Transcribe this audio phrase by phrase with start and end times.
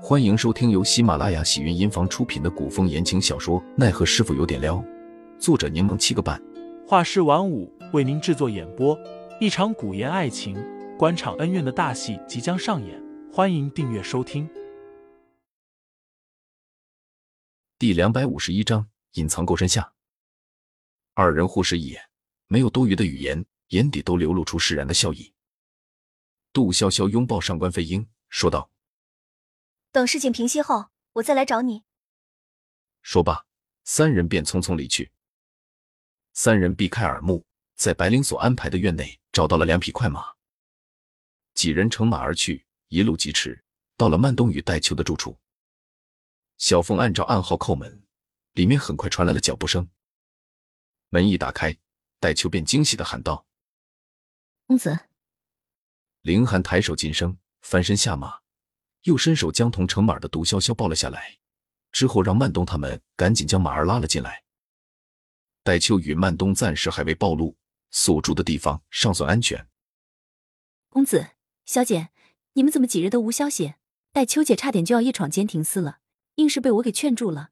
[0.00, 4.76] 欢迎收听由喜马拉雅喜云音房出品的古风言情小说《奈何师傅有点撩》，
[5.40, 6.40] 作者柠檬七个半，
[6.86, 8.96] 画师晚舞为您制作演播。
[9.40, 10.56] 一场古言爱情、
[10.96, 14.48] 官场恩怨的大戏即将上演，欢迎订阅收听。
[17.76, 19.92] 第两百五十一章：隐藏够深下。
[21.14, 22.00] 二人互视一眼，
[22.46, 25.32] 没有多余的语言，眼底都流露出释然的笑意。
[26.52, 28.70] 杜潇潇拥抱上官飞鹰，说道。
[29.90, 31.84] 等事情平息后，我再来找你。
[33.02, 33.46] 说罢，
[33.84, 35.10] 三人便匆匆离去。
[36.34, 40.34] 三人避开耳目，在白灵所安排的院内找到了两匹快马，
[41.54, 43.64] 几人乘马而去，一路疾驰，
[43.96, 45.38] 到了曼冬与戴秋的住处。
[46.58, 48.04] 小凤按照暗号叩门，
[48.52, 49.88] 里面很快传来了脚步声。
[51.08, 51.76] 门一打开，
[52.20, 53.46] 戴秋便惊喜的喊道
[54.66, 54.98] ：“公子！”
[56.22, 58.40] 凌寒抬手噤声，翻身下马。
[59.02, 61.38] 又伸手将同乘马的毒潇潇抱了下来，
[61.92, 64.44] 之后让曼东他们赶紧将马儿拉了进来。
[65.62, 67.56] 戴秋与曼东暂时还未暴露，
[67.90, 69.68] 所住的地方尚算安全。
[70.88, 71.28] 公子、
[71.64, 72.08] 小姐，
[72.54, 73.74] 你们怎么几日都无消息？
[74.12, 75.98] 戴秋姐差点就要夜闯监亭司了，
[76.36, 77.50] 硬是被我给劝住了。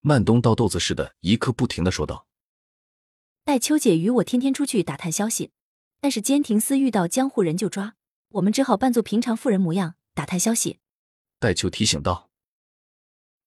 [0.00, 2.26] 曼东倒豆子似的，一刻不停的说道
[3.44, 5.52] ：“戴秋姐与我天天出去打探消息，
[6.00, 7.96] 但是监庭司遇到江湖人就抓，
[8.30, 10.80] 我们只好扮作平常妇人模样打探消息。”
[11.40, 12.30] 戴秋提醒道：“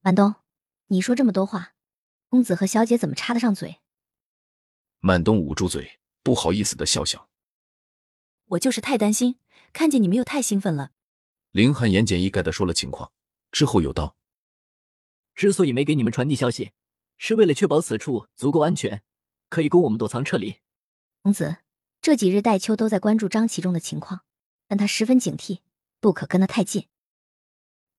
[0.01, 0.37] 满东，
[0.87, 1.75] 你说这么多话，
[2.29, 3.79] 公子和小姐怎么插得上嘴？”
[4.99, 7.29] 满东捂住嘴，不好意思的笑笑
[8.57, 9.37] ：“我就是太担心，
[9.71, 10.93] 看见你们又太兴奋了。”
[11.51, 13.11] 林寒言简意赅的说了情况，
[13.51, 14.17] 之后又道
[15.35, 16.71] ：“之所以没给你们传递消息，
[17.19, 19.03] 是为了确保此处足够安全，
[19.49, 20.55] 可以供我们躲藏撤离。”
[21.21, 21.57] 公子，
[22.01, 24.21] 这几日戴秋都在关注张其中的情况，
[24.67, 25.59] 但他十分警惕，
[26.03, 26.89] 不可跟得太近。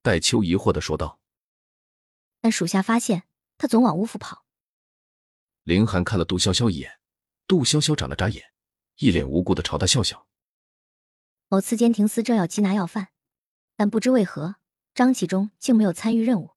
[0.03, 1.19] 戴秋疑惑的说道
[2.43, 3.23] ：“但属下发现
[3.57, 4.45] 他总往乌府跑。”
[5.65, 7.01] 凌寒看了杜潇潇一眼，
[7.47, 8.53] 杜潇潇眨了眨眼，
[8.97, 10.27] 一脸无辜的朝他笑笑。
[11.49, 13.09] 某次监庭司正要缉拿要犯，
[13.75, 14.57] 但不知为何
[14.95, 16.51] 张启忠竟没有参与任务，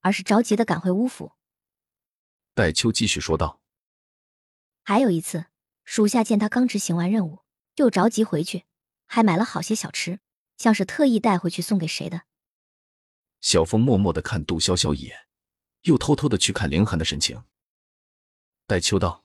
[0.00, 1.32] 而是着急的赶回乌府。
[2.52, 3.62] 戴秋继续说道
[4.84, 5.46] ：“还有一次，
[5.86, 7.38] 属下见他刚执行完任务，
[7.76, 8.66] 又着急回去，
[9.06, 10.20] 还买了好些小吃，
[10.62, 12.22] 像是特意带回去送给谁的。”
[13.42, 15.26] 小峰默默的看杜潇潇一眼，
[15.82, 17.42] 又偷偷的去看凌寒的神情。
[18.68, 19.24] 戴秋道：“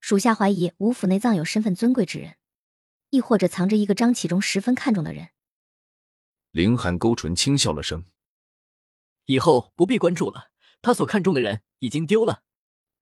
[0.00, 2.38] 属下怀疑吴府内藏有身份尊贵之人，
[3.10, 5.28] 亦或者藏着一个张启忠十分看重的人。”
[6.52, 8.06] 凌寒勾唇轻笑了声
[9.26, 10.50] ：“以后不必关注了，
[10.80, 12.42] 他所看重的人已经丢了。”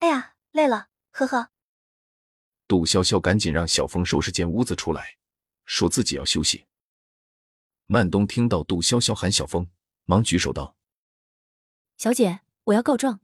[0.02, 1.52] 哎呀，累了，呵呵。
[2.66, 5.18] 杜潇潇赶紧让小峰收拾间屋子出来，
[5.64, 6.66] 说自己要休息。
[7.86, 9.68] 曼东听到杜潇潇喊小峰。
[10.06, 10.76] 忙举手道
[11.96, 13.20] ：“小姐，我要告状。”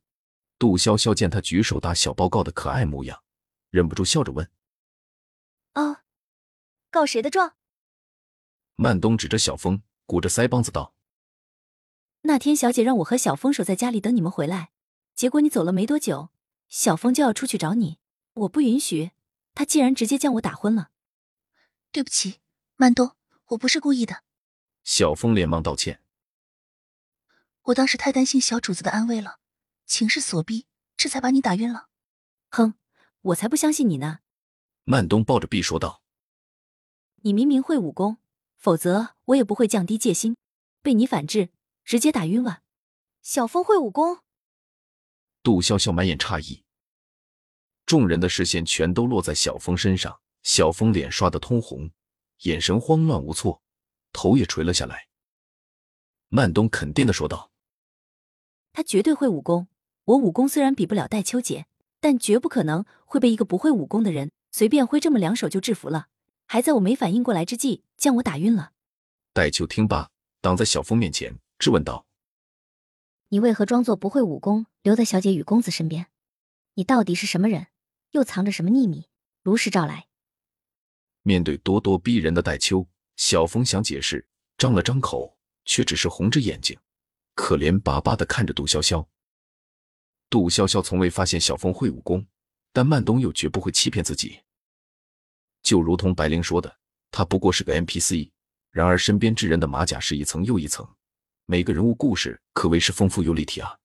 [0.59, 3.23] 杜潇潇见他举手打小报告的可爱模样，
[3.69, 4.51] 忍不住笑着问
[5.75, 5.99] ：“哦，
[6.91, 7.57] 告谁的状？”
[8.77, 10.95] 曼东指着小峰，鼓着腮帮子道
[12.23, 14.71] ：“那天小姐让我和小峰守在家里等你们回来，
[15.15, 16.31] 结果你走了没多久，
[16.69, 17.99] 小峰就要出去找你，
[18.33, 19.11] 我不允许，
[19.55, 20.93] 他竟然直接将我打昏了。
[21.93, 22.41] 对不起，
[22.77, 23.15] 曼东，
[23.49, 24.23] 我不是故意的。”
[24.85, 26.03] 小峰连忙道歉。
[27.65, 29.39] 我当时太担心小主子的安危了，
[29.87, 31.89] 情势所逼，这才把你打晕了。
[32.51, 32.75] 哼，
[33.21, 34.21] 我才不相信你呢！
[34.85, 36.03] 曼东抱着臂说道
[37.23, 38.17] ：“你明明会武功，
[38.57, 40.37] 否则我也不会降低戒心，
[40.83, 41.51] 被你反制，
[41.85, 42.63] 直接打晕了。”
[43.23, 44.21] 小峰会武功？
[45.43, 46.65] 杜潇潇满眼诧异，
[47.85, 50.21] 众人的视线全都落在小峰身上。
[50.43, 51.91] 小峰脸刷得通红，
[52.45, 53.63] 眼神慌乱无措，
[54.13, 55.09] 头也垂了下来。
[56.29, 57.51] 曼东肯定的说道。
[58.73, 59.69] 他绝对会武功，
[60.05, 61.67] 我武功虽然比不了戴秋姐，
[61.99, 66.09] 但绝不可能会被一个不会武功的人随便挥这么两手就制服了，
[66.47, 68.73] 还在我没反应过来之际将我打晕了。
[69.33, 70.11] 戴秋听罢，
[70.41, 72.07] 挡在小峰面前，质问道
[73.31, 76.07] ：“你为何装作不会武功，留在小姐与公子身边？
[76.75, 77.67] 你到底是什么人？
[78.13, 79.09] 又藏着什么秘密？
[79.43, 80.07] 如实招来。”
[81.23, 82.89] 面对咄咄逼人的戴秋，
[83.21, 84.27] 小峰想解释，
[84.57, 85.37] 张了张口，
[85.67, 86.75] 却只是红着眼睛。
[87.35, 89.07] 可怜巴巴的看着杜潇潇。
[90.31, 92.27] 杜潇潇从未发现小峰会武功，
[92.73, 94.41] 但曼东又绝不会欺骗自己。
[95.63, 96.75] 就如同白灵说的，
[97.11, 98.31] 他不过是个 NPC。
[98.71, 100.89] 然而身边之人的马甲是一层又一层，
[101.45, 103.77] 每个人物故事可谓是丰富又立体啊。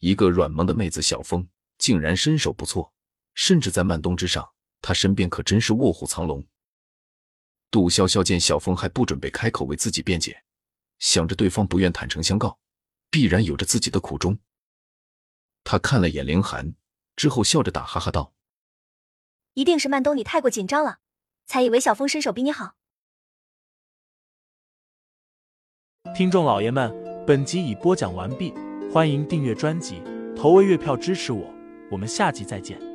[0.00, 1.48] 一个软萌的妹子小峰，
[1.78, 2.92] 竟然身手不错，
[3.34, 4.50] 甚至在曼东之上，
[4.82, 6.44] 他身边可真是卧虎藏龙。
[7.70, 10.42] 杜潇潇见小峰还不准备开口为自己辩解。
[10.98, 12.58] 想着对方不愿坦诚相告，
[13.10, 14.38] 必然有着自己的苦衷。
[15.62, 16.74] 他看了眼凌寒，
[17.14, 18.32] 之后笑着打哈哈道
[19.54, 20.98] ：“一定是曼东你太过紧张了，
[21.46, 22.74] 才以为小峰身手比你好。”
[26.16, 26.90] 听众老爷们，
[27.26, 28.54] 本集已播讲完毕，
[28.90, 30.02] 欢迎订阅专辑，
[30.34, 31.54] 投喂月票支持我，
[31.90, 32.87] 我们下集再见。